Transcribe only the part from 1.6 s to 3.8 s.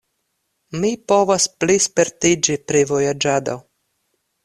plispertiĝi pri vojaĝado.